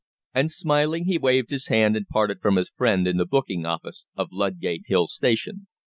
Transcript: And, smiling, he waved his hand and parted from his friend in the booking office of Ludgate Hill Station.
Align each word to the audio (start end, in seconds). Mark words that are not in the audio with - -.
And, 0.33 0.49
smiling, 0.49 1.05
he 1.05 1.19
waved 1.19 1.51
his 1.51 1.67
hand 1.67 1.95
and 1.95 2.07
parted 2.07 2.41
from 2.41 2.55
his 2.55 2.71
friend 2.71 3.07
in 3.07 3.17
the 3.17 3.25
booking 3.27 3.67
office 3.67 4.07
of 4.15 4.29
Ludgate 4.31 4.85
Hill 4.87 5.05
Station. 5.05 5.67